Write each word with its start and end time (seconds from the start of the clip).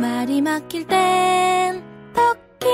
말이 0.00 0.40
막힐 0.40 0.86
땐 0.86 1.84
토킹 2.14 2.70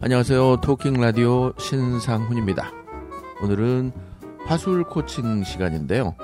안녕하세요. 0.00 0.62
토킹 0.62 0.94
라디오 0.94 1.52
신상훈입니다. 1.58 2.72
오늘은 3.42 3.92
화술 4.46 4.84
코칭 4.84 5.44
시간인데요. 5.44 6.16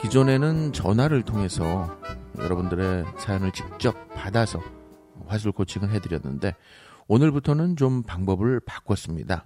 기존에는 0.00 0.72
전화를 0.72 1.22
통해서 1.22 1.98
여러분들의 2.38 3.04
사연을 3.18 3.50
직접 3.50 3.96
받아서 4.14 4.60
화술 5.26 5.50
코칭을 5.50 5.90
해드렸는데 5.90 6.54
오늘부터는 7.08 7.74
좀 7.74 8.04
방법을 8.04 8.60
바꿨습니다. 8.60 9.44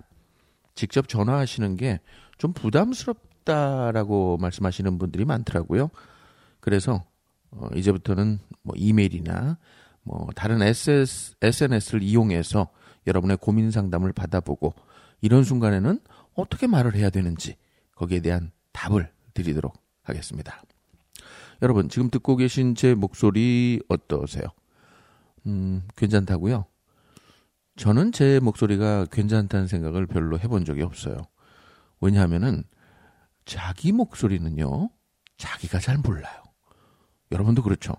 직접 0.75 1.09
전화하시는 1.09 1.77
게 1.77 2.01
좀 2.41 2.55
부담스럽 2.55 3.19
다라고 3.51 4.39
말씀하시는 4.39 4.98
분들이 4.98 5.25
많더라고요. 5.25 5.91
그래서 6.61 7.05
어, 7.51 7.69
이제부터는 7.74 8.38
뭐 8.62 8.74
이메일이나 8.77 9.59
뭐 10.02 10.29
다른 10.37 10.62
SS, 10.62 11.34
SNS를 11.43 12.02
이용해서 12.02 12.69
여러분의 13.07 13.38
고민 13.38 13.71
상담을 13.71 14.12
받아보고 14.12 14.73
이런 15.21 15.43
순간에는 15.43 15.98
어떻게 16.34 16.66
말을 16.66 16.95
해야 16.95 17.10
되는지 17.10 17.57
거기에 17.97 18.21
대한 18.21 18.52
답을 18.73 19.10
드리도록 19.34 19.74
하겠습니다. 20.02 20.62
여러분 21.62 21.88
지금 21.88 22.09
듣고 22.09 22.37
계신 22.37 22.74
제 22.74 22.95
목소리 22.95 23.80
어떠세요? 23.88 24.45
음, 25.46 25.82
괜찮다고요? 25.96 26.66
저는 27.77 28.12
제 28.12 28.41
목소리가 28.41 29.07
괜찮다는 29.07 29.66
생각을 29.66 30.07
별로 30.07 30.38
해본 30.38 30.65
적이 30.65 30.82
없어요. 30.82 31.23
왜냐하면은 32.01 32.65
자기 33.45 33.93
목소리는요, 33.93 34.91
자기가 35.37 35.79
잘 35.80 35.99
몰라요. 35.99 36.43
여러분도 37.33 37.63
그렇죠. 37.63 37.95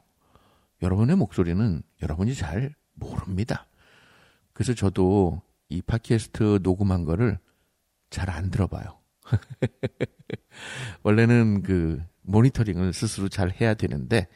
여러분의 0.82 1.16
목소리는 1.16 1.82
여러분이 2.02 2.36
잘 2.36 2.74
모릅니다. 2.94 3.68
그래서 4.54 4.74
저도 4.74 5.42
이 5.70 5.82
팟캐스트 5.82 6.60
녹음한 6.64 7.06
거를 7.06 7.40
잘 8.10 8.30
안 8.30 8.52
들어봐요. 8.52 9.00
원래는 11.04 11.64
그 11.64 12.04
모니터링을 12.24 12.94
스스로 12.94 13.30
잘 13.30 13.52
해야 13.60 13.74
되는데, 13.74 14.28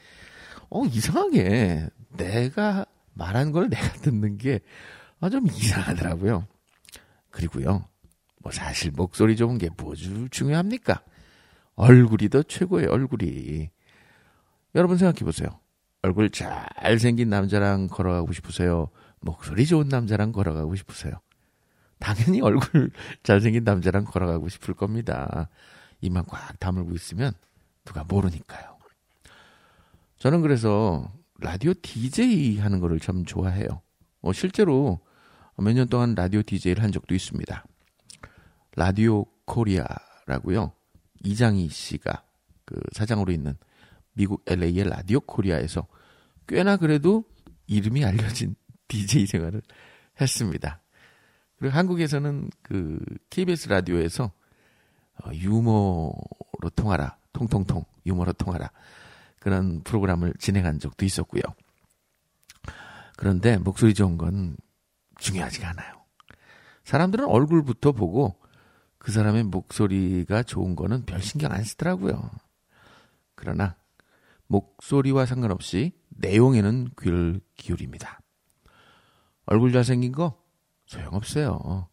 어, 0.70 0.86
이상하게 0.86 1.90
내가 2.18 2.86
말한 3.14 3.52
걸 3.52 3.70
내가 3.70 3.94
듣는 4.02 4.38
게, 4.38 4.62
아, 5.20 5.30
좀 5.30 5.46
이상하더라고요. 5.48 6.48
그리고요, 7.30 7.86
뭐 8.46 8.52
사실 8.52 8.92
목소리 8.92 9.36
좋은 9.36 9.58
게 9.58 9.70
뭐주 9.76 10.30
중요합니까? 10.30 11.02
얼굴이 11.78 12.30
더 12.30 12.44
최고예요, 12.44 12.92
얼굴이. 12.92 13.72
여러분 14.76 14.98
생각해 14.98 15.26
보세요. 15.26 15.60
얼굴 16.04 16.30
잘생긴 16.30 17.30
남자랑 17.30 17.88
걸어가고 17.88 18.34
싶으세요? 18.34 18.90
목소리 19.20 19.66
좋은 19.66 19.88
남자랑 19.90 20.32
걸어가고 20.32 20.76
싶으세요? 20.76 21.16
당연히 21.98 22.40
얼굴 22.42 22.92
잘생긴 23.24 23.64
남자랑 23.64 24.06
걸어가고 24.06 24.48
싶을 24.50 24.76
겁니다. 24.76 25.50
이만 26.02 26.24
꽉 26.28 26.60
다물고 26.60 26.94
있으면 26.94 27.34
누가 27.84 28.04
모르니까요. 28.04 28.78
저는 30.20 30.42
그래서 30.42 31.12
라디오 31.40 31.74
DJ 31.74 32.60
하는 32.60 32.80
거를 32.80 33.00
참 33.00 33.26
좋아해요. 33.26 33.82
어, 34.22 34.34
실제로 34.34 35.00
몇 35.58 35.74
년 35.74 35.88
동안 35.88 36.14
라디오 36.14 36.44
DJ를 36.44 36.84
한 36.84 36.92
적도 36.92 37.16
있습니다. 37.16 37.66
라디오 38.76 39.26
코리아라고요. 39.46 40.72
이장희 41.24 41.70
씨가 41.70 42.24
그 42.66 42.80
사장으로 42.92 43.32
있는 43.32 43.56
미국 44.14 44.44
LA의 44.48 44.84
라디오 44.90 45.20
코리아에서 45.22 45.88
꽤나 46.48 46.78
그래도 46.78 47.24
이름이 47.68 48.04
알려진 48.06 48.56
DJ 48.88 49.28
생활을 49.28 49.62
했습니다. 50.20 50.82
그리고 51.58 51.76
한국에서는 51.76 52.50
그 52.62 53.00
KBS 53.30 53.70
라디오에서 53.70 54.32
어, 55.24 55.32
유머로 55.34 56.70
통하라, 56.76 57.18
통통통, 57.34 57.86
유머로 58.06 58.34
통하라. 58.34 58.70
그런 59.40 59.82
프로그램을 59.84 60.34
진행한 60.40 60.80
적도 60.80 61.06
있었고요. 61.06 61.42
그런데 63.16 63.58
목소리 63.58 63.94
좋은 63.94 64.18
건 64.18 64.58
중요하지가 65.20 65.70
않아요. 65.70 66.04
사람들은 66.84 67.26
얼굴부터 67.26 67.94
보고 67.94 68.36
그 69.06 69.12
사람의 69.12 69.44
목소리가 69.44 70.42
좋은 70.42 70.76
거는 70.76 71.06
별 71.06 71.22
신경 71.22 71.52
안 71.52 71.64
쓰더라고요. 71.64 72.28
그러나 73.36 73.76
목소리와 74.48 75.28
상관없이 75.28 75.92
내용에는 76.10 76.90
귀를 77.00 77.40
기울입니다. 77.56 78.20
얼굴 79.46 79.72
잘생긴 79.72 80.12
거 80.12 80.42
소용없어요. 80.88 81.88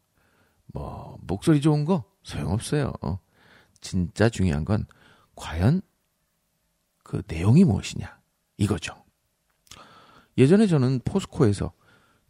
뭐 0.69 1.19
목소리 1.21 1.61
좋은 1.61 1.85
거 1.85 2.11
소용없어요. 2.23 2.95
진짜 3.83 4.31
중요한 4.31 4.65
건 4.65 4.87
과연 5.37 5.83
그 7.05 7.23
내용이 7.27 7.65
무엇이냐 7.65 8.23
이거죠. 8.57 8.95
예전에 10.39 10.67
저는 10.67 11.01
포스코에서 11.05 11.75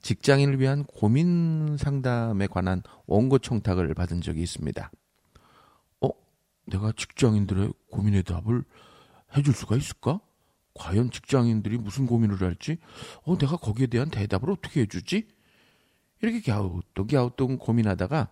직장인을 0.03 0.61
위한 0.61 0.85
고민 0.85 1.77
상담에 1.79 2.47
관한 2.49 2.83
원고 3.07 3.39
청탁을 3.39 3.95
받은 3.95 4.21
적이 4.21 4.43
있습니다. 4.43 4.91
어? 6.01 6.09
내가 6.67 6.93
직장인들의 6.97 7.73
고민의 7.91 8.25
답을 8.25 8.65
해줄 9.37 9.55
수가 9.55 9.77
있을까? 9.77 10.21
과연 10.75 11.11
직장인들이 11.11 11.79
무슨 11.79 12.07
고민을 12.07 12.41
할지, 12.41 12.79
어, 13.25 13.37
내가 13.37 13.57
거기에 13.57 13.87
대한 13.87 14.11
대답을 14.11 14.51
어떻게 14.51 14.81
해주지? 14.83 15.29
이렇게 16.21 16.41
갸우뚱 16.41 17.07
갸우뚱 17.09 17.59
고민하다가 17.59 18.29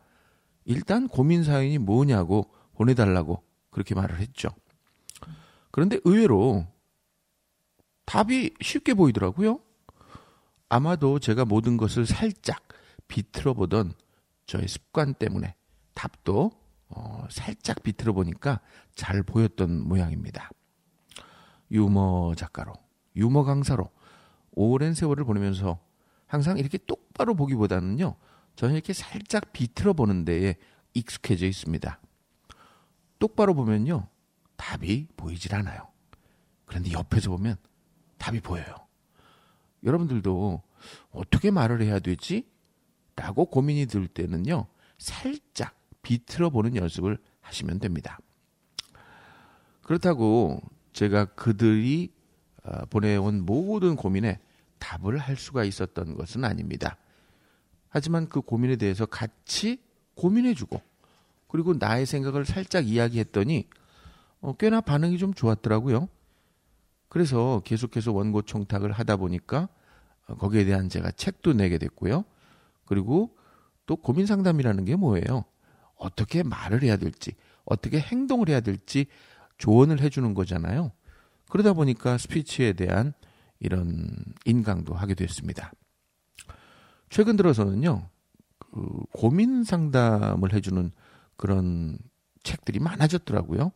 일단 0.64 1.08
고민 1.08 1.42
사연이 1.42 1.78
뭐냐고 1.78 2.50
보내달라고 2.74 3.42
그렇게 3.70 3.94
말을 3.94 4.20
했죠. 4.20 4.48
그런데 5.70 5.98
의외로 6.04 6.66
답이 8.06 8.54
쉽게 8.60 8.94
보이더라고요. 8.94 9.60
아마도 10.70 11.18
제가 11.18 11.44
모든 11.44 11.76
것을 11.76 12.06
살짝 12.06 12.62
비틀어 13.08 13.54
보던 13.54 13.92
저의 14.46 14.68
습관 14.68 15.14
때문에 15.14 15.56
답도 15.94 16.52
어, 16.88 17.26
살짝 17.28 17.82
비틀어 17.82 18.12
보니까 18.12 18.60
잘 18.94 19.22
보였던 19.22 19.86
모양입니다. 19.86 20.48
유머 21.72 22.34
작가로, 22.36 22.72
유머 23.16 23.42
강사로 23.42 23.90
오랜 24.52 24.94
세월을 24.94 25.24
보내면서 25.24 25.80
항상 26.26 26.56
이렇게 26.56 26.78
똑바로 26.78 27.34
보기보다는요, 27.34 28.14
저는 28.54 28.74
이렇게 28.74 28.92
살짝 28.92 29.52
비틀어 29.52 29.92
보는 29.92 30.24
데에 30.24 30.54
익숙해져 30.94 31.46
있습니다. 31.46 32.00
똑바로 33.18 33.54
보면요, 33.54 34.06
답이 34.56 35.08
보이질 35.16 35.54
않아요. 35.56 35.88
그런데 36.64 36.92
옆에서 36.92 37.30
보면 37.30 37.56
답이 38.18 38.40
보여요. 38.40 38.89
여러분들도 39.84 40.62
어떻게 41.12 41.50
말을 41.50 41.82
해야 41.82 41.98
되지? 41.98 42.46
라고 43.16 43.46
고민이 43.46 43.86
들 43.86 44.06
때는요, 44.08 44.66
살짝 44.98 45.74
비틀어 46.02 46.50
보는 46.50 46.76
연습을 46.76 47.18
하시면 47.40 47.78
됩니다. 47.78 48.18
그렇다고 49.82 50.62
제가 50.92 51.26
그들이 51.26 52.12
어, 52.64 52.84
보내온 52.86 53.44
모든 53.44 53.96
고민에 53.96 54.38
답을 54.78 55.18
할 55.18 55.36
수가 55.36 55.64
있었던 55.64 56.16
것은 56.16 56.44
아닙니다. 56.44 56.96
하지만 57.88 58.28
그 58.28 58.40
고민에 58.40 58.76
대해서 58.76 59.06
같이 59.06 59.82
고민해주고, 60.14 60.80
그리고 61.48 61.74
나의 61.74 62.06
생각을 62.06 62.44
살짝 62.44 62.86
이야기했더니, 62.86 63.68
어, 64.40 64.54
꽤나 64.54 64.80
반응이 64.80 65.18
좀 65.18 65.34
좋았더라고요. 65.34 66.08
그래서 67.10 67.60
계속해서 67.64 68.12
원고 68.12 68.40
청탁을 68.42 68.92
하다 68.92 69.16
보니까 69.16 69.68
어, 70.28 70.36
거기에 70.36 70.64
대한 70.64 70.88
제가 70.88 71.10
책도 71.10 71.52
내게 71.52 71.76
됐고요. 71.76 72.24
그리고 72.86 73.36
또 73.84 73.96
고민 73.96 74.26
상담이라는 74.26 74.84
게 74.84 74.94
뭐예요? 74.96 75.44
어떻게 75.96 76.42
말을 76.42 76.82
해야 76.82 76.96
될지, 76.96 77.34
어떻게 77.64 77.98
행동을 77.98 78.48
해야 78.48 78.60
될지 78.60 79.06
조언을 79.58 80.00
해주는 80.00 80.32
거잖아요. 80.34 80.92
그러다 81.50 81.72
보니까 81.72 82.16
스피치에 82.16 82.74
대한 82.74 83.12
이런 83.58 84.08
인강도 84.44 84.94
하게 84.94 85.14
됐습니다. 85.14 85.72
최근 87.10 87.36
들어서는요, 87.36 88.08
그 88.58 89.02
고민 89.12 89.64
상담을 89.64 90.54
해주는 90.54 90.92
그런 91.36 91.98
책들이 92.44 92.78
많아졌더라고요. 92.78 93.72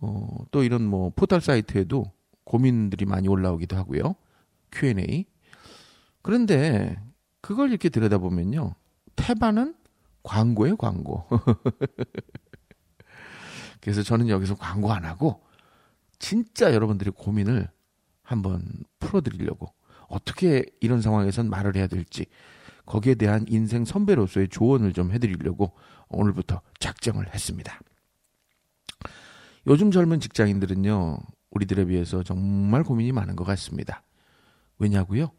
어, 0.00 0.44
또 0.50 0.62
이런 0.62 0.84
뭐 0.84 1.10
포털 1.14 1.40
사이트에도 1.40 2.12
고민들이 2.44 3.04
많이 3.04 3.28
올라오기도 3.28 3.76
하고요. 3.76 4.16
Q&A. 4.72 5.26
그런데 6.22 6.96
그걸 7.40 7.70
이렇게 7.70 7.88
들여다보면요. 7.88 8.74
태반은 9.16 9.74
광고예요, 10.22 10.76
광고. 10.76 11.26
그래서 13.80 14.02
저는 14.02 14.28
여기서 14.28 14.56
광고 14.56 14.92
안 14.92 15.04
하고 15.04 15.42
진짜 16.18 16.74
여러분들의 16.74 17.14
고민을 17.16 17.68
한번 18.22 18.62
풀어드리려고 18.98 19.72
어떻게 20.08 20.64
이런 20.80 21.00
상황에선 21.00 21.48
말을 21.48 21.76
해야 21.76 21.86
될지 21.86 22.26
거기에 22.84 23.14
대한 23.14 23.46
인생 23.48 23.84
선배로서의 23.84 24.48
조언을 24.48 24.92
좀 24.92 25.12
해드리려고 25.12 25.72
오늘부터 26.08 26.60
작정을 26.78 27.32
했습니다. 27.32 27.78
요즘 29.66 29.90
젊은 29.90 30.20
직장인들은요, 30.20 31.18
우리들에 31.50 31.84
비해서 31.86 32.22
정말 32.22 32.82
고민이 32.82 33.12
많은 33.12 33.36
것 33.36 33.44
같습니다. 33.44 34.02
왜냐고요? 34.78 35.30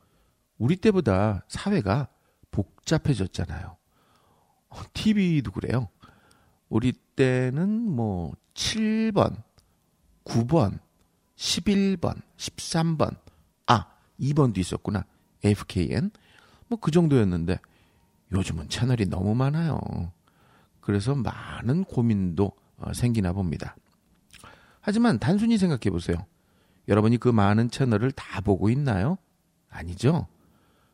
우리 0.58 0.76
때보다 0.76 1.44
사회가 1.48 2.10
복잡해졌잖아요. 2.52 3.78
TV도 4.94 5.52
그래요. 5.52 5.90
우리 6.70 6.94
때는 7.16 7.70
뭐 7.90 8.34
7번, 8.54 9.42
9번, 10.24 10.80
11번, 11.36 12.22
13번, 12.38 13.18
아, 13.68 13.88
2번도 14.20 14.58
있었구나. 14.60 15.06
FKN. 15.44 16.12
뭐 16.68 16.80
그 16.80 16.92
정도였는데 16.92 17.60
요즘은 18.32 18.70
채널이 18.70 19.08
너무 19.08 19.36
많아요. 19.36 19.80
그래서 20.80 21.16
많은 21.16 21.84
고민도 21.84 22.52
어, 22.78 22.94
생기나 22.94 23.34
봅니다. 23.34 23.76
하지만 24.82 25.20
단순히 25.20 25.58
생각해 25.58 25.92
보세요. 25.92 26.26
여러분이 26.88 27.18
그 27.18 27.30
많은 27.30 27.70
채널을 27.70 28.12
다 28.12 28.42
보고 28.42 28.70
있나요? 28.70 29.18
아니죠. 29.70 30.28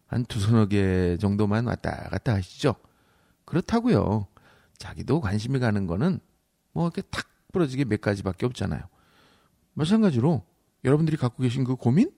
한 0.06 0.26
두서너 0.26 0.68
개 0.68 1.18
정도만 1.18 1.66
왔다 1.66 2.10
갔다 2.10 2.34
하시죠. 2.34 2.76
그렇다고요. 3.46 4.28
자기도 4.78 5.22
관심이 5.22 5.60
가는 5.60 5.88
거는 5.88 6.20
뭐 6.74 6.86
이렇게 6.86 7.02
탁 7.10 7.28
부러지게 7.52 7.86
몇 7.86 8.02
가지밖에 8.02 8.46
없잖아요. 8.46 8.82
마찬가지로 9.74 10.46
여러분들이 10.84 11.18
갖고 11.18 11.44
계신 11.44 11.64
그 11.64 11.76
고민 11.76 12.12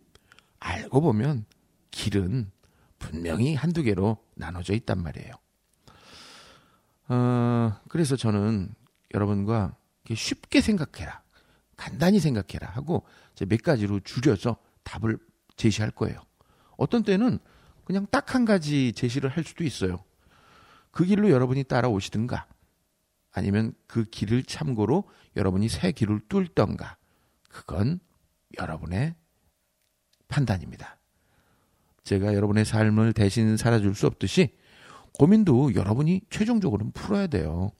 알고 0.59 1.01
보면 1.01 1.45
길은 1.91 2.51
분명히 2.97 3.55
한두 3.55 3.83
개로 3.83 4.17
나눠져 4.35 4.73
있단 4.73 5.01
말이에요. 5.01 5.31
어, 7.09 7.79
그래서 7.87 8.15
저는 8.15 8.73
여러분과 9.13 9.75
쉽게 10.13 10.61
생각해라. 10.61 11.23
간단히 11.79 12.19
생각해라 12.19 12.67
하고 12.67 13.05
몇 13.47 13.63
가지로 13.63 14.01
줄여서 14.01 14.57
답을 14.83 15.17
제시할 15.55 15.91
거예요. 15.91 16.19
어떤 16.75 17.03
때는 17.03 17.39
그냥 17.85 18.05
딱 18.11 18.35
한 18.35 18.43
가지 18.43 18.91
제시를 18.91 19.29
할 19.29 19.45
수도 19.45 19.63
있어요. 19.63 20.03
그 20.91 21.05
길로 21.05 21.29
여러분이 21.29 21.63
따라오시든가 21.63 22.47
아니면 23.31 23.73
그 23.87 24.03
길을 24.03 24.43
참고로 24.43 25.05
여러분이 25.37 25.69
새 25.69 25.93
길을 25.93 26.19
뚫던가 26.27 26.97
그건 27.47 28.01
여러분의 28.59 29.15
판단입니다. 30.27 30.97
제가 32.03 32.33
여러분의 32.33 32.65
삶을 32.65 33.13
대신 33.13 33.55
살아줄 33.55 33.95
수 33.95 34.05
없듯이 34.05 34.53
고민도 35.13 35.75
여러분이 35.75 36.21
최종적으로는 36.29 36.91
풀어야 36.91 37.27
돼요. 37.27 37.71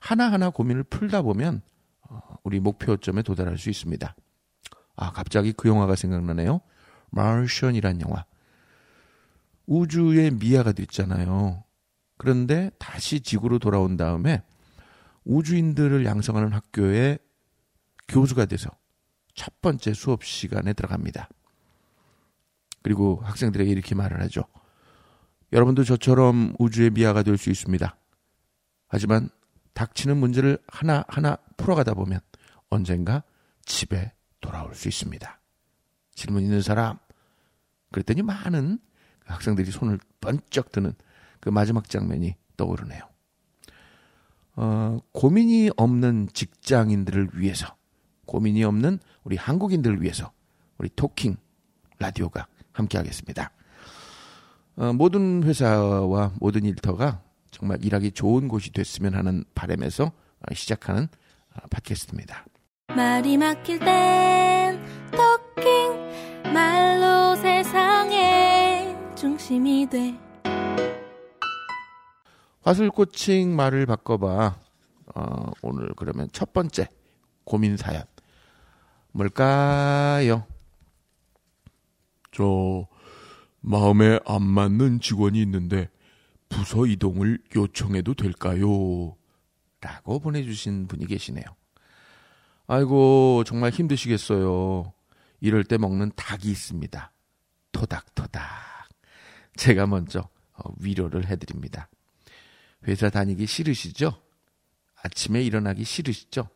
하나하나 0.00 0.50
고민을 0.50 0.82
풀다 0.82 1.22
보면 1.22 1.62
어, 1.62 1.75
우리 2.46 2.60
목표점에 2.60 3.22
도달할 3.22 3.58
수 3.58 3.70
있습니다. 3.70 4.14
아, 4.94 5.10
갑자기 5.10 5.52
그 5.52 5.68
영화가 5.68 5.96
생각나네요. 5.96 6.60
마르션이란 7.10 8.00
영화. 8.02 8.24
우주에 9.66 10.30
미아가 10.30 10.70
됐잖아요. 10.70 11.64
그런데 12.16 12.70
다시 12.78 13.20
지구로 13.20 13.58
돌아온 13.58 13.96
다음에 13.96 14.44
우주인들을 15.24 16.04
양성하는 16.06 16.52
학교에 16.52 17.18
교수가 18.06 18.46
돼서 18.46 18.70
첫 19.34 19.60
번째 19.60 19.92
수업 19.92 20.22
시간에 20.24 20.72
들어갑니다. 20.72 21.28
그리고 22.82 23.20
학생들에게 23.24 23.68
이렇게 23.68 23.96
말을 23.96 24.22
하죠. 24.22 24.44
여러분도 25.52 25.82
저처럼 25.82 26.54
우주의 26.60 26.90
미아가 26.90 27.24
될 27.24 27.38
수 27.38 27.50
있습니다. 27.50 27.96
하지만 28.86 29.30
닥치는 29.74 30.16
문제를 30.16 30.58
하나하나 30.68 31.38
풀어가다 31.56 31.94
보면 31.94 32.20
언젠가 32.70 33.22
집에 33.64 34.12
돌아올 34.40 34.74
수 34.74 34.88
있습니다. 34.88 35.40
질문 36.14 36.42
있는 36.42 36.62
사람. 36.62 36.98
그랬더니 37.90 38.22
많은 38.22 38.78
학생들이 39.24 39.70
손을 39.70 39.98
번쩍 40.20 40.72
드는 40.72 40.92
그 41.40 41.48
마지막 41.48 41.88
장면이 41.88 42.36
떠오르네요. 42.56 43.02
어, 44.56 44.98
고민이 45.12 45.70
없는 45.76 46.28
직장인들을 46.32 47.30
위해서, 47.34 47.76
고민이 48.24 48.64
없는 48.64 48.98
우리 49.24 49.36
한국인들을 49.36 50.02
위해서, 50.02 50.32
우리 50.78 50.88
토킹 50.88 51.36
라디오가 51.98 52.46
함께 52.72 52.98
하겠습니다. 52.98 53.50
어, 54.76 54.92
모든 54.92 55.42
회사와 55.42 56.32
모든 56.38 56.64
일터가 56.64 57.22
정말 57.50 57.82
일하기 57.84 58.12
좋은 58.12 58.48
곳이 58.48 58.72
됐으면 58.72 59.14
하는 59.14 59.44
바람에서 59.54 60.04
어, 60.04 60.54
시작하는 60.54 61.08
어, 61.54 61.66
팟캐스트입니다. 61.70 62.44
말이 62.96 63.36
막힐 63.36 63.78
땐 63.78 64.82
토킹 65.10 66.52
말로 66.54 67.36
세상의 67.36 68.96
중심이 69.14 69.86
돼 69.86 70.18
화술코칭 72.62 73.54
말을 73.54 73.84
바꿔봐. 73.84 74.58
어, 75.14 75.52
오늘 75.60 75.92
그러면 75.94 76.30
첫 76.32 76.54
번째 76.54 76.88
고민 77.44 77.76
사연 77.76 78.02
뭘까요? 79.12 80.46
저 82.32 82.88
마음에 83.60 84.18
안 84.24 84.42
맞는 84.42 85.00
직원이 85.00 85.42
있는데 85.42 85.90
부서 86.48 86.86
이동을 86.86 87.40
요청해도 87.54 88.14
될까요? 88.14 89.16
라고 89.82 90.18
보내주신 90.18 90.86
분이 90.88 91.06
계시네요. 91.06 91.44
아이고, 92.68 93.44
정말 93.46 93.70
힘드시겠어요. 93.70 94.92
이럴 95.40 95.64
때 95.64 95.78
먹는 95.78 96.12
닭이 96.16 96.48
있습니다. 96.48 97.12
토닥토닥. 97.72 98.42
제가 99.56 99.86
먼저 99.86 100.28
어, 100.52 100.72
위로를 100.80 101.26
해드립니다. 101.26 101.88
회사 102.88 103.10
다니기 103.10 103.46
싫으시죠? 103.46 104.20
아침에 105.02 105.42
일어나기 105.42 105.84
싫으시죠? 105.84 106.48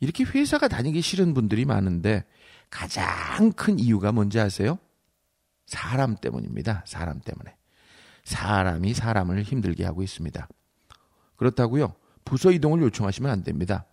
이렇게 0.00 0.24
회사가 0.24 0.68
다니기 0.68 1.00
싫은 1.00 1.34
분들이 1.34 1.64
많은데 1.64 2.24
가장 2.68 3.52
큰 3.52 3.78
이유가 3.78 4.12
뭔지 4.12 4.40
아세요? 4.40 4.78
사람 5.66 6.16
때문입니다. 6.16 6.84
사람 6.86 7.20
때문에. 7.20 7.56
사람이 8.24 8.94
사람을 8.94 9.42
힘들게 9.42 9.84
하고 9.84 10.02
있습니다. 10.02 10.48
그렇다고요. 11.36 11.94
부서 12.24 12.50
이동을 12.50 12.82
요청하시면 12.82 13.30
안 13.30 13.42
됩니다. 13.42 13.86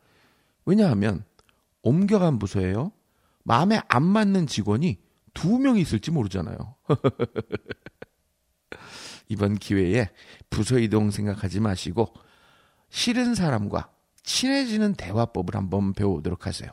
왜냐하면 0.67 1.23
옮겨간 1.81 2.39
부서에요. 2.39 2.91
마음에 3.43 3.81
안 3.87 4.03
맞는 4.03 4.47
직원이 4.47 4.99
두명 5.33 5.77
있을지 5.77 6.11
모르잖아요. 6.11 6.57
이번 9.29 9.55
기회에 9.55 10.09
부서 10.49 10.77
이동 10.77 11.09
생각하지 11.09 11.61
마시고 11.61 12.13
싫은 12.89 13.33
사람과 13.33 13.89
친해지는 14.23 14.95
대화법을 14.95 15.55
한번 15.55 15.93
배워보도록 15.93 16.45
하세요. 16.45 16.69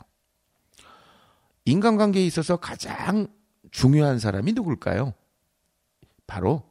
인간관계에 1.63 2.25
있어서 2.25 2.57
가장 2.57 3.27
중요한 3.71 4.19
사람이 4.19 4.51
누굴까요? 4.53 5.13
바로 6.27 6.63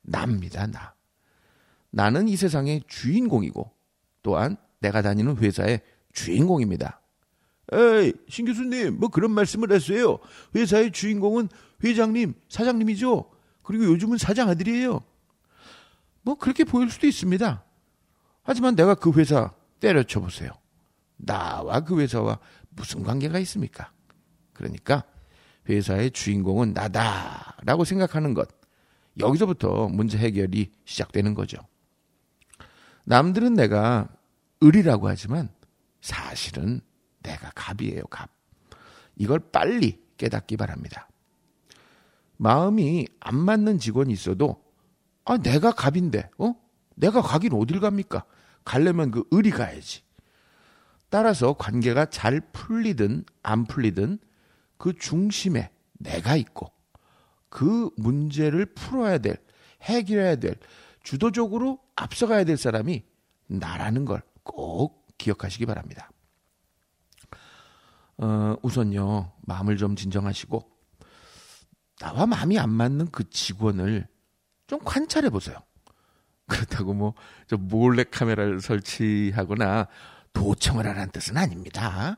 나입니다, 0.00 0.66
나. 0.68 0.94
나는 1.90 2.28
이 2.28 2.36
세상의 2.36 2.84
주인공이고 2.88 3.70
또한 4.22 4.56
내가 4.80 5.02
다니는 5.02 5.36
회사의 5.36 5.82
주인공입니다. 6.12 7.00
에이, 7.72 8.12
신 8.28 8.44
교수님, 8.44 8.98
뭐 8.98 9.08
그런 9.08 9.30
말씀을 9.30 9.72
하세요. 9.72 10.18
회사의 10.54 10.92
주인공은 10.92 11.48
회장님, 11.82 12.34
사장님이죠. 12.48 13.30
그리고 13.62 13.84
요즘은 13.84 14.18
사장 14.18 14.48
아들이에요. 14.48 15.00
뭐 16.22 16.34
그렇게 16.36 16.64
보일 16.64 16.90
수도 16.90 17.06
있습니다. 17.06 17.64
하지만 18.42 18.76
내가 18.76 18.94
그 18.94 19.12
회사 19.12 19.52
때려쳐 19.80 20.20
보세요. 20.20 20.50
나와 21.16 21.80
그 21.80 22.00
회사와 22.00 22.38
무슨 22.70 23.02
관계가 23.02 23.38
있습니까? 23.40 23.92
그러니까 24.52 25.04
회사의 25.68 26.10
주인공은 26.10 26.72
나다라고 26.72 27.84
생각하는 27.84 28.34
것. 28.34 28.48
여기서부터 29.18 29.88
문제 29.88 30.18
해결이 30.18 30.72
시작되는 30.84 31.34
거죠. 31.34 31.58
남들은 33.04 33.54
내가 33.54 34.08
을이라고 34.62 35.08
하지만 35.08 35.50
사실은 36.02 36.82
내가 37.22 37.50
갑이에요, 37.54 38.02
갑. 38.10 38.28
이걸 39.16 39.38
빨리 39.38 40.02
깨닫기 40.18 40.58
바랍니다. 40.58 41.08
마음이 42.36 43.06
안 43.20 43.36
맞는 43.36 43.78
직원이 43.78 44.12
있어도 44.12 44.62
아, 45.24 45.38
내가 45.38 45.70
갑인데, 45.70 46.28
어? 46.38 46.54
내가 46.96 47.22
가긴 47.22 47.54
어딜 47.54 47.80
갑니까? 47.80 48.24
가려면 48.64 49.10
그 49.10 49.24
을이 49.32 49.50
가야지. 49.50 50.02
따라서 51.08 51.52
관계가 51.54 52.06
잘 52.06 52.40
풀리든 52.52 53.24
안 53.42 53.64
풀리든 53.66 54.18
그 54.78 54.92
중심에 54.98 55.70
내가 55.92 56.36
있고 56.36 56.72
그 57.48 57.90
문제를 57.96 58.66
풀어야 58.66 59.18
될, 59.18 59.36
해결해야 59.82 60.36
될, 60.36 60.56
주도적으로 61.02 61.78
앞서가야 61.94 62.44
될 62.44 62.56
사람이 62.56 63.04
나라는 63.46 64.04
걸 64.04 64.22
꼭 64.44 65.01
기억하시기 65.22 65.66
바랍니다. 65.66 66.10
어, 68.18 68.56
우선요, 68.62 69.32
마음을 69.42 69.76
좀 69.76 69.94
진정하시고, 69.94 70.68
나와 72.00 72.26
마음이 72.26 72.58
안 72.58 72.70
맞는 72.70 73.10
그 73.12 73.30
직원을 73.30 74.08
좀 74.66 74.80
관찰해 74.84 75.30
보세요. 75.30 75.56
그렇다고 76.46 76.92
뭐, 76.92 77.14
저 77.46 77.56
몰래 77.56 78.04
카메라를 78.04 78.60
설치하거나 78.60 79.86
도청을 80.32 80.86
하라는 80.86 81.12
뜻은 81.12 81.36
아닙니다. 81.36 82.16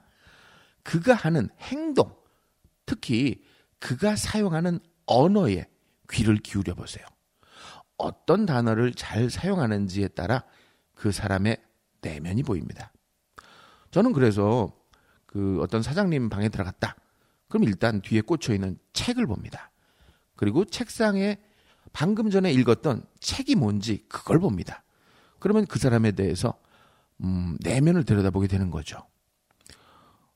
그가 0.83 1.15
하는 1.15 1.49
행동, 1.61 2.15
특히 2.87 3.45
그가 3.79 4.17
사용하는 4.17 4.81
언어에 5.07 5.67
귀를 6.11 6.37
기울여 6.39 6.75
보세요. 6.75 7.05
어떤 7.99 8.47
단어를 8.47 8.95
잘 8.95 9.29
사용하는지에 9.31 10.09
따라 10.09 10.45
그 10.95 11.13
사람의 11.13 11.59
내면이 12.01 12.43
보입니다. 12.43 12.94
저는 13.95 14.13
그래서 14.13 14.73
그 15.25 15.61
어떤 15.63 15.81
사장님 15.81 16.29
방에 16.29 16.49
들어갔다. 16.49 16.97
그럼 17.49 17.63
일단 17.63 18.01
뒤에 18.01 18.23
꽂혀 18.23 18.53
있는 18.53 18.77
책을 18.93 19.25
봅니다. 19.25 19.71
그리고 20.35 20.65
책상에 20.65 21.39
방금 21.93 22.29
전에 22.29 22.51
읽었던 22.51 23.05
책이 23.21 23.55
뭔지 23.55 24.05
그걸 24.09 24.41
봅니다. 24.41 24.83
그러면 25.39 25.65
그 25.65 25.79
사람에 25.79 26.11
대해서 26.11 26.59
음, 27.23 27.57
내면을 27.61 28.03
들여다보게 28.03 28.49
되는 28.49 28.73
거죠. 28.73 28.99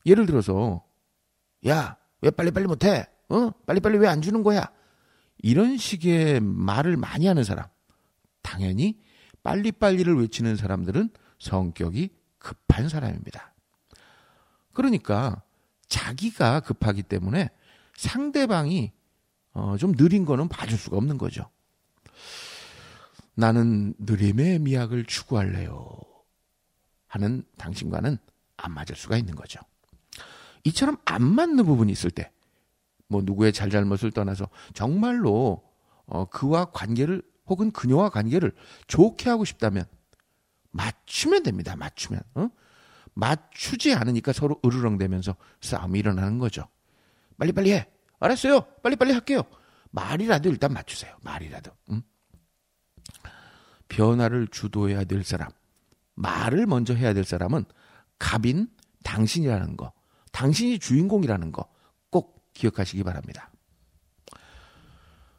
예를 0.05 0.25
들어서 0.25 0.85
야, 1.67 1.97
왜 2.21 2.31
빨리빨리 2.31 2.65
못 2.65 2.85
해? 2.85 3.07
어? 3.27 3.51
빨리빨리 3.67 3.97
왜 3.97 4.07
안 4.07 4.21
주는 4.21 4.41
거야? 4.41 4.71
이런 5.39 5.75
식의 5.75 6.39
말을 6.39 6.95
많이 6.95 7.27
하는 7.27 7.43
사람. 7.43 7.65
당연히 8.41 9.01
빨리빨리를 9.43 10.17
외치는 10.17 10.55
사람들은 10.55 11.09
성격이 11.39 12.18
급한 12.39 12.89
사람입니다. 12.89 13.53
그러니까 14.73 15.41
자기가 15.87 16.61
급하기 16.61 17.03
때문에 17.03 17.49
상대방이 17.95 18.91
어, 19.53 19.75
좀 19.77 19.93
느린 19.93 20.25
거는 20.25 20.47
봐줄 20.47 20.77
수가 20.77 20.97
없는 20.97 21.17
거죠. 21.17 21.49
나는 23.35 23.93
느림의 23.99 24.59
미학을 24.59 25.05
추구할래요. 25.05 25.99
하는 27.07 27.43
당신과는 27.57 28.17
안 28.57 28.71
맞을 28.71 28.95
수가 28.95 29.17
있는 29.17 29.35
거죠. 29.35 29.59
이처럼 30.63 30.97
안 31.05 31.23
맞는 31.23 31.65
부분이 31.65 31.91
있을 31.91 32.11
때, 32.11 32.31
뭐 33.07 33.21
누구의 33.23 33.53
잘잘못을 33.53 34.11
떠나서 34.11 34.49
정말로 34.73 35.63
어, 36.05 36.25
그와 36.25 36.65
관계를 36.65 37.23
혹은 37.47 37.71
그녀와 37.71 38.09
관계를 38.09 38.53
좋게 38.87 39.29
하고 39.29 39.45
싶다면 39.45 39.85
맞추면 40.71 41.43
됩니다. 41.43 41.75
맞추면. 41.75 42.21
어? 42.35 42.49
맞추지 43.13 43.93
않으니까 43.93 44.33
서로 44.33 44.59
으르렁대면서 44.65 45.35
싸움이 45.61 45.99
일어나는 45.99 46.37
거죠. 46.39 46.67
빨리빨리 47.37 47.73
해. 47.73 47.87
알았어요. 48.19 48.61
빨리빨리 48.83 49.13
할게요. 49.13 49.43
말이라도 49.91 50.49
일단 50.49 50.73
맞추세요. 50.73 51.15
말이라도. 51.21 51.71
응? 51.91 52.01
변화를 53.87 54.47
주도해야 54.47 55.03
될 55.05 55.23
사람, 55.23 55.49
말을 56.15 56.67
먼저 56.67 56.93
해야 56.93 57.13
될 57.13 57.23
사람은 57.23 57.65
갑인 58.19 58.67
당신이라는 59.03 59.77
거, 59.77 59.91
당신이 60.31 60.79
주인공이라는 60.79 61.51
거 61.51 61.67
꼭 62.09 62.53
기억하시기 62.53 63.03
바랍니다. 63.03 63.51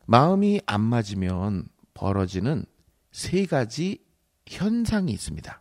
마음이 0.07 0.61
안 0.67 0.81
맞으면 0.81 1.69
벌어지는 1.95 2.65
세 3.13 3.47
가지 3.47 4.05
현상이 4.47 5.13
있습니다. 5.13 5.61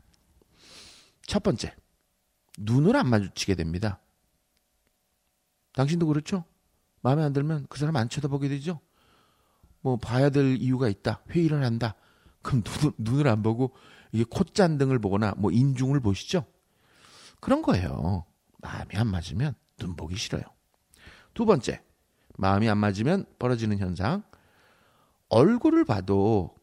첫 1.25 1.43
번째, 1.43 1.75
눈을 2.57 2.95
안 2.95 3.07
마주치게 3.07 3.55
됩니다. 3.55 3.99
당신도 5.73 6.07
그렇죠? 6.07 6.45
마음에 7.01 7.23
안 7.23 7.33
들면 7.33 7.67
그 7.69 7.79
사람 7.79 7.95
안 7.95 8.09
쳐다보게 8.09 8.49
되죠? 8.49 8.79
뭐 9.81 9.97
봐야 9.97 10.29
될 10.29 10.57
이유가 10.57 10.89
있다. 10.89 11.21
회의를 11.29 11.63
한다. 11.63 11.95
그럼 12.41 12.63
눈, 12.63 12.93
눈을 12.97 13.27
안 13.27 13.41
보고 13.43 13.75
이게 14.11 14.25
콧잔 14.29 14.77
등을 14.77 14.99
보거나 14.99 15.33
뭐 15.37 15.51
인중을 15.51 15.99
보시죠? 15.99 16.45
그런 17.39 17.61
거예요. 17.61 18.25
마음이 18.57 18.95
안 18.95 19.07
맞으면 19.07 19.55
눈 19.77 19.95
보기 19.95 20.15
싫어요. 20.15 20.43
두 21.33 21.45
번째, 21.45 21.81
마음이 22.37 22.69
안 22.69 22.77
맞으면 22.77 23.25
벌어지는 23.37 23.77
현상. 23.77 24.23
얼굴을 25.29 25.85
봐도 25.85 26.55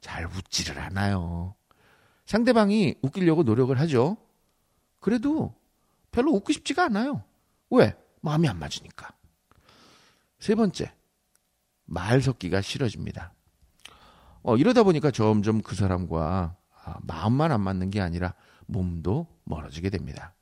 잘 0.00 0.26
웃지를 0.26 0.78
않아요. 0.78 1.54
상대방이 2.26 2.96
웃기려고 3.02 3.42
노력을 3.42 3.78
하죠. 3.80 4.16
그래도 5.00 5.54
별로 6.10 6.32
웃고 6.32 6.52
싶지가 6.52 6.84
않아요. 6.84 7.22
왜? 7.70 7.96
마음이 8.20 8.48
안 8.48 8.58
맞으니까. 8.58 9.10
세 10.38 10.54
번째, 10.54 10.92
말 11.84 12.22
섞기가 12.22 12.60
싫어집니다. 12.60 13.34
어, 14.42 14.56
이러다 14.56 14.82
보니까 14.82 15.10
점점 15.10 15.62
그 15.62 15.74
사람과 15.74 16.56
아, 16.84 16.98
마음만 17.02 17.50
안 17.52 17.60
맞는 17.60 17.90
게 17.90 18.00
아니라 18.00 18.34
몸도 18.66 19.26
멀어지게 19.44 19.90
됩니다. 19.90 20.34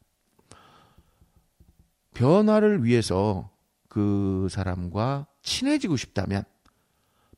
변화를 2.14 2.84
위해서 2.84 3.50
그 3.88 4.48
사람과 4.50 5.26
친해지고 5.42 5.96
싶다면 5.96 6.44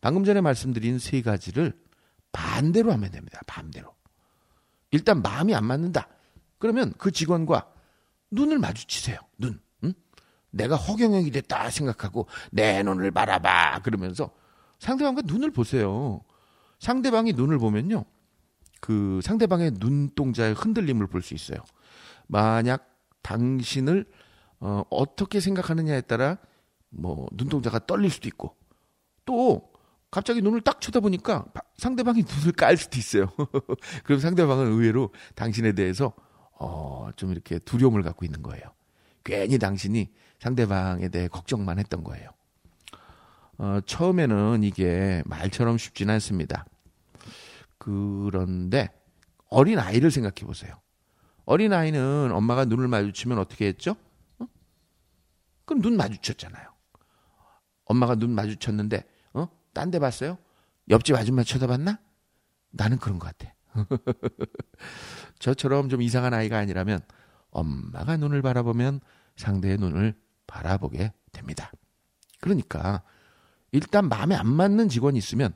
방금 0.01 0.25
전에 0.25 0.41
말씀드린 0.41 0.99
세 0.99 1.23
가지를 1.23 1.79
반대로 2.33 2.93
하면 2.93 3.11
됩니다. 3.11 3.41
반대로. 3.47 3.94
일단 4.95 5.23
마음이 5.23 5.53
안 5.57 5.65
맞는다. 5.65 6.07
그러면 6.59 6.95
그 6.99 7.11
직원과 7.11 7.69
눈을 8.31 8.61
마주치세요. 8.61 9.19
눈. 9.39 9.61
응? 9.83 9.93
내가 10.51 10.77
허경영이 10.77 11.33
됐다 11.33 11.69
생각하고 11.71 12.29
내 12.53 12.81
눈을 12.85 13.11
바라봐. 13.11 13.81
그러면서 13.83 14.31
상대방과 14.79 15.23
눈을 15.25 15.51
보세요. 15.51 16.21
상대방이 16.79 17.33
눈을 17.33 17.59
보면요. 17.59 18.05
그 18.81 19.19
상대방의 19.25 19.73
눈동자의 19.81 20.55
흔들림을 20.55 21.09
볼 21.09 21.23
수 21.23 21.35
있어요. 21.35 21.59
만약 22.29 22.89
당신을 23.23 24.07
어, 24.61 24.85
어떻게 24.91 25.41
생각하느냐에 25.41 26.03
따라 26.03 26.39
뭐 26.91 27.27
눈동자가 27.33 27.85
떨릴 27.85 28.11
수도 28.11 28.29
있고 28.29 28.55
또 29.25 29.73
갑자기 30.15 30.43
눈을 30.43 30.61
딱 30.61 30.81
쳐다보니까 30.81 31.45
상대방이 31.77 32.23
눈을 32.39 32.53
깔 32.53 32.77
수도 32.77 32.99
있어요. 32.99 33.33
그럼 34.05 34.21
상대방은 34.21 34.69
의외로 34.69 35.11
당신에 35.35 35.73
대해서 35.73 36.13
어, 36.53 37.09
좀 37.17 37.33
이렇게 37.33 37.59
두려움을 37.59 38.05
갖고 38.05 38.25
있는 38.25 38.41
거예요. 38.41 38.63
괜히 39.25 39.59
당신이 39.59 40.13
상대방에 40.39 41.09
대해 41.09 41.27
걱정만 41.27 41.81
했던 41.81 42.05
거예요. 42.05 42.31
어, 43.59 43.81
처음에는 43.85 44.63
이게 44.63 45.25
말처럼 45.27 45.79
쉽진 45.79 46.11
않습니다. 46.11 46.65
그런데 47.79 48.93
어린 49.49 49.81
아이를 49.81 50.13
생각해 50.13 50.47
보세요. 50.47 50.81
어린 51.45 51.73
아이는 51.73 52.31
엄마가 52.31 52.67
눈을 52.67 52.87
마주치면 52.87 53.39
어떻게 53.39 53.67
했죠? 53.67 53.97
어? 54.39 54.47
그럼 55.65 55.83
눈 55.83 55.97
마주쳤잖아요. 55.97 56.69
엄마가 57.87 58.15
눈 58.15 58.31
마주쳤는데 58.31 58.99
어? 58.99 59.14
딴 59.75 59.91
데 59.91 59.99
봤어요? 59.99 60.39
옆집 60.89 61.17
아줌마 61.17 61.43
쳐다봤나? 61.45 61.99
나는 62.71 62.99
그런 62.99 63.19
것 63.19 63.37
같아. 63.37 63.55
저처럼 65.39 65.89
좀 65.89 66.01
이상한 66.03 66.33
아이가 66.33 66.59
아니라면 66.59 67.01
엄마가 67.51 68.17
눈을 68.17 68.43
바라보면 68.43 69.01
상대의 69.37 69.79
눈을 69.79 70.15
바라보게 70.47 71.13
됩니다. 71.33 71.73
그러니까 72.41 73.03
일단 73.73 74.09
마음에 74.09 74.35
안 74.35 74.47
맞는 74.47 74.89
직원이 74.89 75.19
있으면 75.19 75.55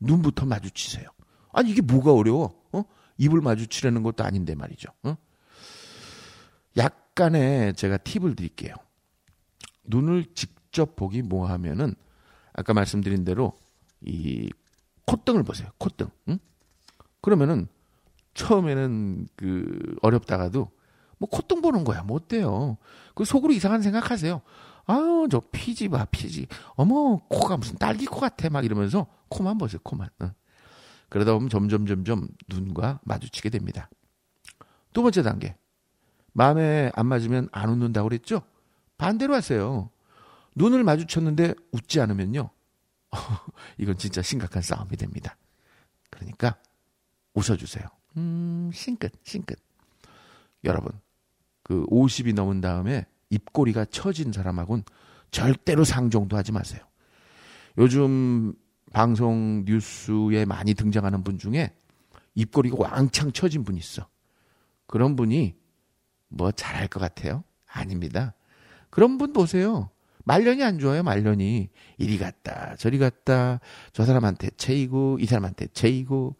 눈부터 0.00 0.46
마주치세요. 0.46 1.08
아니 1.52 1.70
이게 1.70 1.80
뭐가 1.82 2.12
어려워? 2.12 2.62
어? 2.72 2.84
입을 3.18 3.40
마주치려는 3.40 4.02
것도 4.02 4.24
아닌데 4.24 4.54
말이죠. 4.54 4.90
어? 5.02 5.16
약간의 6.76 7.74
제가 7.74 7.96
팁을 7.96 8.36
드릴게요. 8.36 8.74
눈을 9.84 10.26
직접 10.34 10.96
보기 10.96 11.22
뭐하면은 11.22 11.94
아까 12.56 12.72
말씀드린 12.72 13.24
대로 13.24 13.52
이 14.00 14.50
콧등을 15.04 15.42
보세요. 15.44 15.68
콧등. 15.78 16.08
응? 16.28 16.38
그러면은 17.20 17.68
처음에는 18.34 19.28
그 19.36 19.96
어렵다가도 20.02 20.70
뭐 21.18 21.28
콧등 21.28 21.62
보는 21.62 21.84
거야. 21.84 22.02
뭐 22.02 22.16
어때요? 22.16 22.78
그 23.14 23.24
속으로 23.24 23.52
이상한 23.52 23.82
생각하세요. 23.82 24.40
아유 24.86 25.28
저 25.30 25.40
피지 25.52 25.88
봐 25.88 26.06
피지. 26.06 26.46
어머 26.74 27.18
코가 27.28 27.56
무슨 27.56 27.76
딸기 27.76 28.06
코 28.06 28.20
같아 28.20 28.48
막 28.50 28.64
이러면서 28.64 29.06
코만 29.28 29.58
보세요. 29.58 29.80
코만. 29.82 30.08
응. 30.22 30.32
그러다 31.08 31.34
보면 31.34 31.48
점점 31.48 31.86
점점 31.86 32.28
눈과 32.48 33.00
마주치게 33.04 33.50
됩니다. 33.50 33.88
두 34.92 35.02
번째 35.02 35.22
단계. 35.22 35.56
마음에 36.32 36.90
안 36.94 37.06
맞으면 37.06 37.48
안 37.52 37.70
웃는다고 37.70 38.08
그랬죠? 38.08 38.42
반대로 38.98 39.34
하세요. 39.34 39.90
눈을 40.56 40.82
마주쳤는데 40.84 41.54
웃지 41.70 42.00
않으면요. 42.00 42.50
이건 43.78 43.96
진짜 43.98 44.22
심각한 44.22 44.62
싸움이 44.62 44.96
됩니다. 44.96 45.36
그러니까 46.10 46.56
웃어주세요. 47.34 47.86
음, 48.16 48.70
싱긋, 48.72 49.12
싱긋. 49.22 49.58
여러분, 50.64 50.90
그 51.62 51.84
50이 51.86 52.34
넘은 52.34 52.60
다음에 52.60 53.06
입꼬리가 53.30 53.84
처진 53.86 54.32
사람하고는 54.32 54.84
절대로 55.30 55.84
상종도 55.84 56.36
하지 56.36 56.52
마세요. 56.52 56.80
요즘 57.78 58.54
방송 58.92 59.64
뉴스에 59.66 60.46
많이 60.46 60.72
등장하는 60.72 61.22
분 61.22 61.38
중에 61.38 61.74
입꼬리가 62.34 62.76
왕창 62.78 63.32
처진 63.32 63.62
분 63.64 63.76
있어. 63.76 64.08
그런 64.86 65.16
분이 65.16 65.54
뭐 66.28 66.50
잘할 66.52 66.88
것 66.88 67.00
같아요? 67.00 67.44
아닙니다. 67.66 68.34
그런 68.88 69.18
분 69.18 69.32
보세요. 69.32 69.90
말년이 70.26 70.62
안 70.64 70.80
좋아요, 70.80 71.04
말년이. 71.04 71.70
이리 71.98 72.18
갔다, 72.18 72.74
저리 72.76 72.98
갔다, 72.98 73.60
저 73.92 74.04
사람한테 74.04 74.50
체이고, 74.56 75.18
이 75.20 75.26
사람한테 75.26 75.68
체이고. 75.68 76.36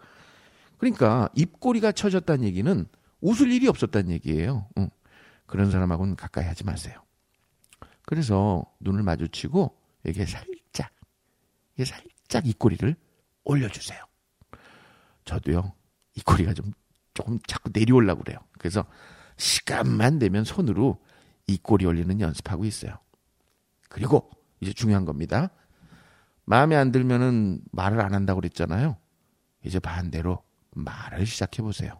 그러니까 0.77 1.29
입꼬리가 1.37 1.93
처졌다는 1.93 2.45
얘기는 2.45 2.87
웃을 3.21 3.51
일이 3.53 3.69
없었다는 3.69 4.11
얘기예요. 4.11 4.69
응. 4.79 4.91
그런 5.47 5.71
사람하고는 5.71 6.17
가까이 6.17 6.45
하지 6.45 6.65
마세요. 6.65 7.01
그래서 8.05 8.65
눈을 8.81 9.05
마주치고 9.05 9.77
이게 10.05 10.27
살짝, 10.27 10.93
이게 11.75 11.85
살짝 11.85 12.45
입꼬리를 12.45 12.97
올려주세요. 13.45 14.01
저도요, 15.25 15.73
입꼬리가 16.17 16.55
좀, 16.55 16.73
조금 17.15 17.39
자꾸 17.47 17.71
내려오려고 17.73 18.25
그래요. 18.25 18.39
그래서 18.59 18.85
시간만 19.37 20.19
되면 20.19 20.43
손으로 20.43 21.01
입꼬리 21.47 21.87
올리는 21.87 22.21
연습하고 22.21 22.65
있어요. 22.65 22.99
그리고 23.97 24.29
이제 24.61 24.75
중요한 24.75 25.07
겁니다. 25.07 25.49
마음에 26.45 26.77
안 26.77 26.93
들면은 26.93 27.63
말을 27.73 27.99
안 28.03 28.13
한다고 28.13 28.43
그랬잖아요. 28.43 28.99
이제 29.65 29.79
반대로 29.79 30.43
말을 30.73 31.25
시작해 31.25 31.63
보세요. 31.63 31.99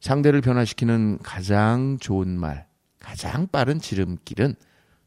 상대를 0.00 0.42
변화시키는 0.42 1.20
가장 1.22 1.96
좋은 1.98 2.28
말, 2.28 2.68
가장 3.00 3.46
빠른 3.46 3.80
지름길은 3.80 4.54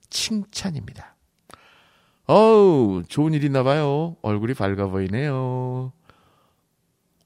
칭찬입니다. 0.10 1.16
어우, 2.26 3.04
좋은 3.08 3.36
일 3.36 3.44
있나 3.44 3.62
봐요. 3.62 4.18
얼굴이 4.24 4.56
밝아 4.56 4.88
보이네요. 4.88 5.94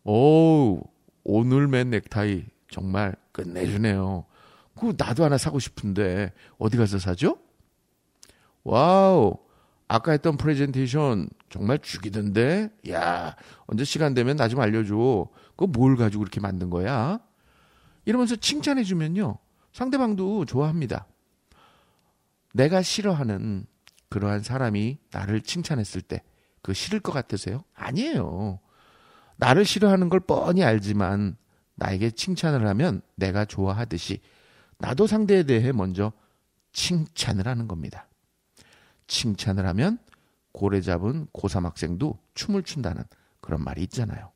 오우, 0.03 0.81
오늘 1.23 1.69
맨 1.69 1.91
넥타이 1.91 2.43
정말 2.69 3.15
끝내주네요. 3.31 4.25
그 4.75 4.93
나도 4.97 5.23
하나 5.23 5.37
사고 5.37 5.59
싶은데 5.59 6.33
어디 6.57 6.75
가서 6.75 6.99
사죠? 6.99 7.37
와우. 8.63 9.37
아까 9.87 10.11
했던 10.11 10.37
프레젠테이션 10.37 11.29
정말 11.49 11.79
죽이던데? 11.79 12.69
야, 12.89 13.35
언제 13.67 13.83
시간 13.83 14.13
되면 14.13 14.35
나 14.37 14.47
좀 14.47 14.59
알려줘. 14.59 15.27
그거 15.51 15.67
뭘 15.67 15.95
가지고 15.95 16.21
그렇게 16.23 16.39
만든 16.39 16.69
거야? 16.69 17.19
이러면서 18.05 18.35
칭찬해주면요. 18.35 19.37
상대방도 19.71 20.45
좋아합니다. 20.45 21.05
내가 22.53 22.81
싫어하는 22.81 23.65
그러한 24.09 24.41
사람이 24.43 24.97
나를 25.11 25.41
칭찬했을 25.41 26.01
때 26.01 26.23
그 26.63 26.73
싫을 26.73 27.01
것 27.01 27.11
같으세요? 27.11 27.65
아니에요. 27.75 28.59
나를 29.35 29.65
싫어하는 29.65 30.07
걸 30.07 30.21
뻔히 30.21 30.63
알지만 30.63 31.35
나에게 31.75 32.11
칭찬을 32.11 32.65
하면 32.67 33.01
내가 33.15 33.43
좋아하듯이 33.43 34.21
나도 34.77 35.05
상대에 35.05 35.43
대해 35.43 35.73
먼저 35.73 36.13
칭찬을 36.71 37.47
하는 37.49 37.67
겁니다. 37.67 38.07
칭찬을 39.07 39.65
하면 39.67 39.99
고래 40.51 40.81
잡은 40.81 41.27
고3 41.27 41.63
학생도 41.63 42.19
춤을 42.35 42.63
춘다는 42.63 43.03
그런 43.41 43.63
말이 43.63 43.81
있잖아요. 43.83 44.31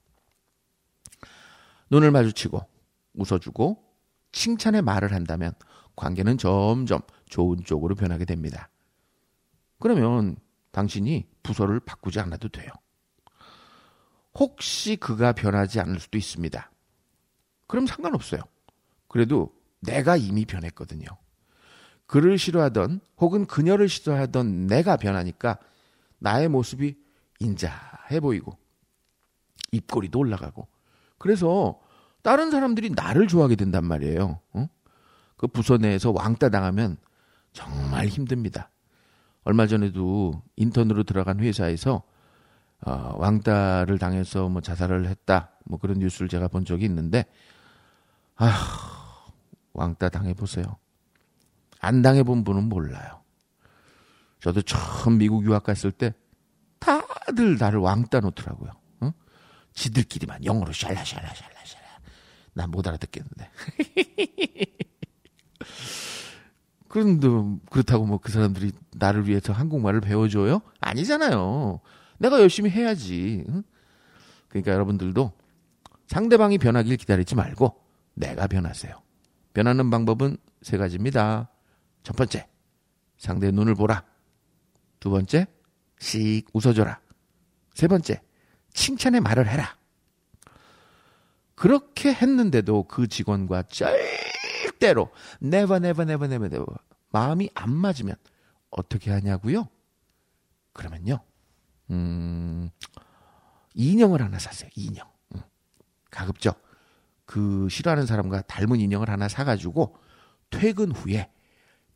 눈을 1.90 2.12
마주치고 2.12 2.62
웃어주고 3.14 3.84
칭찬의 4.32 4.82
말을 4.82 5.14
한다면 5.14 5.54
관계는 5.96 6.38
점점 6.38 7.02
좋은 7.28 7.64
쪽으로 7.64 7.96
변하게 7.96 8.26
됩니다. 8.26 8.70
그러면 9.80 10.38
당신이 10.72 11.28
부서를 11.44 11.80
바꾸지 11.80 12.20
않아도 12.20 12.50
돼요. 12.50 12.72
혹시 14.36 14.96
그가 14.96 15.32
변하지 15.32 15.80
않을 15.80 16.00
수도 16.00 16.18
있습니다. 16.18 16.72
그럼 17.68 17.88
상관없어요. 17.88 18.42
그래도 19.08 19.56
내가 19.80 20.16
이미 20.16 20.46
변했거든요. 20.46 21.08
그를 22.08 22.38
싫어하던 22.38 23.02
혹은 23.18 23.46
그녀를 23.46 23.90
싫어하던 23.90 24.68
내가 24.68 24.98
변하니까 24.98 25.58
나의 26.20 26.48
모습이 26.48 26.96
인자해 27.40 28.20
보이고 28.20 28.58
입꼬리도 29.72 30.18
올라가고 30.18 30.68
그래서 31.18 31.80
다른 32.24 32.50
사람들이 32.50 32.92
나를 32.92 33.28
좋아하게 33.28 33.56
된단 33.56 33.86
말이에요. 33.86 34.40
어? 34.54 34.70
그 35.36 35.48
부서 35.48 35.78
내에서 35.78 36.12
왕따 36.12 36.50
당하면 36.50 36.98
정말 37.54 38.08
힘듭니다. 38.08 38.70
얼마 39.44 39.68
전에도 39.68 40.42
인턴으로 40.56 41.04
들어간 41.04 41.40
회사에서 41.40 42.04
어, 42.82 43.16
왕따를 43.18 43.98
당해서 43.98 44.50
뭐 44.50 44.62
자살을 44.62 45.08
했다 45.08 45.52
뭐 45.66 45.80
그런 45.80 46.00
뉴스를 46.00 46.28
제가 46.28 46.48
본 46.48 46.66
적이 46.66 46.86
있는데 46.86 47.26
아 48.36 49.26
왕따 49.74 50.10
당해 50.10 50.34
보세요. 50.34 50.78
안 51.80 52.02
당해본 52.02 52.44
분은 52.44 52.64
몰라요. 52.70 53.22
저도 54.42 54.62
처음 54.62 55.18
미국 55.18 55.46
유학 55.46 55.64
갔을 55.64 55.92
때 55.92 56.14
다들 56.80 57.58
나를 57.58 57.80
왕따 57.80 58.20
놓더라고요. 58.22 58.72
어? 59.02 59.12
지들끼리만 59.74 60.46
영어로 60.46 60.74
샬라샬라샬라샬라. 60.74 61.84
난 62.54 62.72
못 62.72 62.88
알아듣겠는데. 62.88 63.50
그런데 66.88 67.28
그렇다고 67.70 68.06
뭐 68.06 68.18
그 68.20 68.32
사람들이 68.32 68.72
나를 68.96 69.28
위해서 69.28 69.54
한국말을 69.54 70.02
배워줘요? 70.02 70.62
아니잖아요. 70.80 71.80
내가 72.20 72.40
열심히 72.42 72.70
해야지. 72.70 73.44
응? 73.50 73.64
그러니까 74.48 74.72
여러분들도 74.72 75.32
상대방이 76.08 76.58
변하길 76.58 76.98
기다리지 76.98 77.36
말고 77.36 77.76
내가 78.14 78.48
변하세요. 78.48 78.96
변하는 79.54 79.90
방법은 79.90 80.38
세 80.62 80.78
가지입니다. 80.78 81.50
첫 82.08 82.16
번째, 82.16 82.48
상대의 83.18 83.52
눈을 83.52 83.76
보라. 83.76 84.06
두 85.02 85.10
번째, 85.10 85.46
씩 86.00 86.46
웃어줘라. 86.54 87.02
세 87.74 87.90
번째, 87.90 88.22
칭찬의 88.72 89.20
말을 89.20 89.50
해라. 89.50 89.76
그렇게 91.56 92.14
했는데도 92.14 92.84
그 92.84 93.08
직원과 93.10 93.64
절대로 93.64 95.12
never 95.44 95.76
never 95.76 96.10
never 96.10 96.34
never 96.34 96.46
never 96.46 96.66
마음이 97.10 97.50
안 97.54 97.74
맞으면 97.76 98.16
어떻게 98.70 99.12
하냐고요? 99.12 99.68
그러면요. 100.72 101.20
음, 101.90 102.70
인형을 103.74 104.22
하나 104.22 104.40
샀어요. 104.40 104.70
인형. 104.76 105.06
응. 105.36 105.42
가급적 106.10 106.64
그 107.26 107.68
싫어하는 107.70 108.06
사람과 108.06 108.44
닮은 108.44 108.80
인형을 108.80 109.10
하나 109.10 109.28
사가지고 109.28 109.98
퇴근 110.50 110.94
후에 110.94 111.32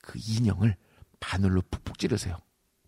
그 0.02 0.20
인형을 0.20 0.76
바늘로 1.20 1.62
푹푹 1.70 2.00
찌르세요. 2.00 2.38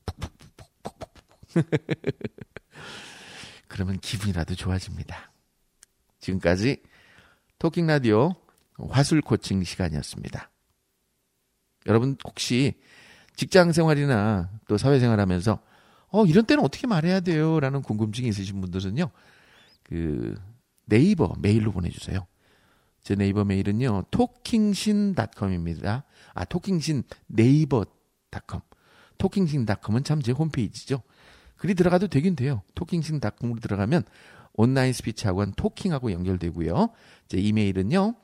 푹푹푹푹푹푹. 0.05 1.13
그러면 3.67 3.99
기분이라도 3.99 4.55
좋아집니다. 4.55 5.31
지금까지 6.19 6.81
토킹 7.59 7.87
라디오 7.87 8.35
화술 8.89 9.21
코칭 9.21 9.63
시간이었습니다. 9.63 10.49
여러분 11.87 12.17
혹시 12.25 12.73
직장 13.35 13.71
생활이나 13.71 14.49
또 14.67 14.77
사회생활 14.77 15.19
하면서 15.19 15.59
어 16.09 16.25
이런 16.25 16.45
때는 16.45 16.63
어떻게 16.63 16.87
말해야 16.87 17.21
돼요라는 17.21 17.81
궁금증이 17.81 18.27
있으신 18.29 18.61
분들은요. 18.61 19.09
그 19.83 20.35
네이버 20.85 21.33
메일로 21.39 21.71
보내 21.71 21.89
주세요. 21.89 22.27
제 23.03 23.15
네이버 23.15 23.43
메일은요. 23.43 24.05
토킹신.com입니다. 24.11 26.03
아, 26.33 26.45
토킹신 26.45 27.03
네이버.com. 27.27 28.61
토킹신.com은 29.17 30.03
참 30.03 30.21
제 30.21 30.31
홈페이지죠. 30.31 31.01
글이 31.57 31.75
들어가도 31.75 32.07
되긴 32.07 32.35
돼요. 32.35 32.61
토킹신.com으로 32.75 33.59
들어가면 33.59 34.03
온라인 34.53 34.93
스피치 34.93 35.27
학원 35.27 35.53
토킹하고 35.53 36.11
연결되고요. 36.11 36.89
제 37.27 37.37
이메일은요. 37.37 38.15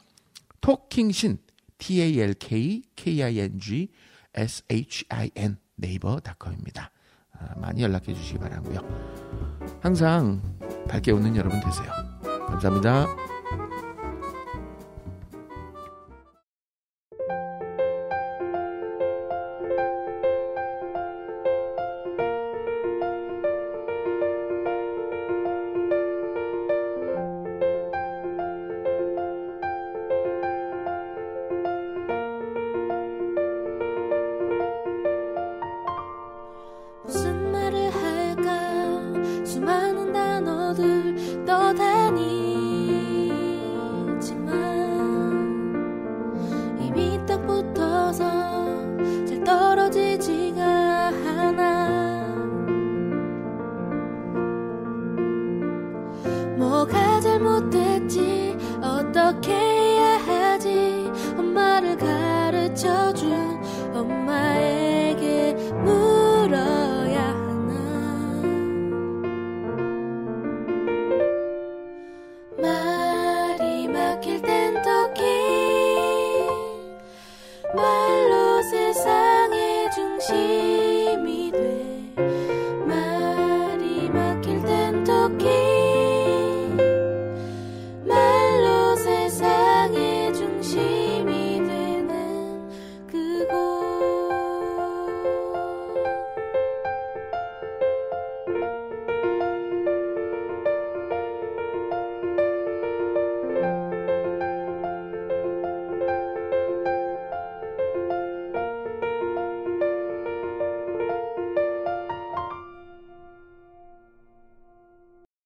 토킹신 0.61 1.37
t-a-l-k 1.77 2.83
k-i-n-g 2.95 3.91
s-h-i-n 4.33 5.57
네이버.com입니다. 5.75 6.91
아, 7.33 7.55
많이 7.59 7.81
연락해 7.81 8.13
주시기 8.13 8.37
바라고요. 8.39 8.79
항상 9.81 10.41
밝게 10.89 11.11
웃는 11.11 11.35
여러분 11.37 11.59
되세요. 11.61 11.91
감사합니다. 12.47 13.28